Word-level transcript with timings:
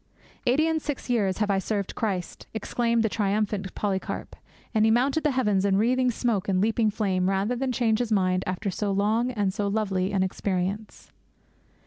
'Eighty 0.47 0.65
and 0.67 0.81
six 0.81 1.11
years 1.11 1.37
have 1.37 1.51
I 1.51 1.59
served 1.59 1.93
Christ,' 1.93 2.47
exclaimed 2.55 3.03
the 3.03 3.07
triumphant 3.07 3.75
Polycarp; 3.75 4.35
and 4.73 4.83
he 4.83 4.89
mounted 4.89 5.23
the 5.23 5.29
heavens 5.29 5.63
in 5.63 5.77
wreathing 5.77 6.09
smoke 6.09 6.49
and 6.49 6.59
leaping 6.59 6.89
flame 6.89 7.29
rather 7.29 7.55
than 7.55 7.71
change 7.71 7.99
his 7.99 8.11
mind 8.11 8.43
after 8.47 8.71
so 8.71 8.91
long 8.91 9.29
and 9.29 9.53
so 9.53 9.67
lovely 9.67 10.11
an 10.11 10.23
experience. 10.23 11.11